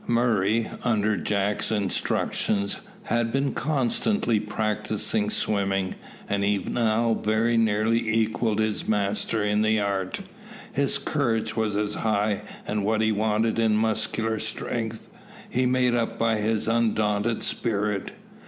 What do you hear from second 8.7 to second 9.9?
master in the